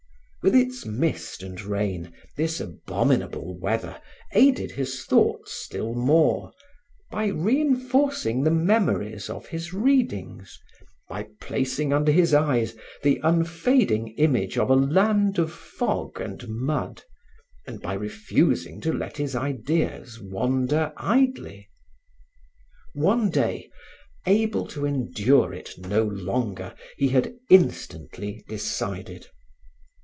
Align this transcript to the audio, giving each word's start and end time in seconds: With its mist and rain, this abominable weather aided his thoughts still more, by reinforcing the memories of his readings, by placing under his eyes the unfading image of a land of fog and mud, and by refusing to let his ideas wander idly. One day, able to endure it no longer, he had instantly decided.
With 0.43 0.55
its 0.55 0.87
mist 0.87 1.43
and 1.43 1.61
rain, 1.61 2.13
this 2.35 2.59
abominable 2.59 3.59
weather 3.59 4.01
aided 4.31 4.71
his 4.71 5.05
thoughts 5.05 5.51
still 5.51 5.93
more, 5.93 6.51
by 7.11 7.27
reinforcing 7.27 8.41
the 8.43 8.49
memories 8.49 9.29
of 9.29 9.45
his 9.45 9.71
readings, 9.71 10.59
by 11.07 11.27
placing 11.39 11.93
under 11.93 12.11
his 12.11 12.33
eyes 12.33 12.75
the 13.03 13.19
unfading 13.21 14.15
image 14.17 14.57
of 14.57 14.71
a 14.71 14.75
land 14.75 15.37
of 15.37 15.53
fog 15.53 16.19
and 16.19 16.47
mud, 16.47 17.03
and 17.67 17.79
by 17.79 17.93
refusing 17.93 18.81
to 18.81 18.91
let 18.91 19.17
his 19.17 19.35
ideas 19.35 20.19
wander 20.19 20.91
idly. 20.97 21.69
One 22.95 23.29
day, 23.29 23.69
able 24.25 24.65
to 24.69 24.87
endure 24.87 25.53
it 25.53 25.77
no 25.77 26.01
longer, 26.03 26.73
he 26.97 27.09
had 27.09 27.31
instantly 27.51 28.43
decided. 28.49 29.27